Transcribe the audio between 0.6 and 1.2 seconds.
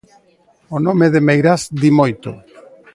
O nome